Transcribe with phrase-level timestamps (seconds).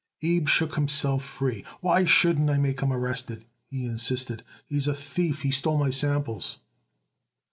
[0.23, 1.63] Abe shook himself free.
[1.81, 4.41] "Why shouldn't I make him arrested?" he insisted.
[4.65, 5.43] "He's a thief.
[5.43, 6.57] He stole my samples."